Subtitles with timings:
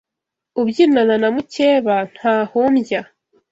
[0.61, 3.01] Ubyinana na mucyeba ntahumbya